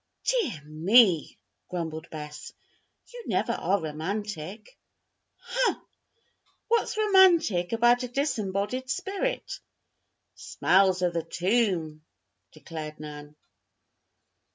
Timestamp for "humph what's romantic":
5.37-7.71